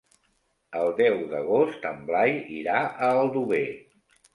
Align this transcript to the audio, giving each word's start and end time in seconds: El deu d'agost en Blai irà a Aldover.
El 0.83 0.89
deu 1.01 1.21
d'agost 1.35 1.87
en 1.93 2.03
Blai 2.11 2.37
irà 2.59 2.83
a 2.87 3.15
Aldover. 3.23 3.67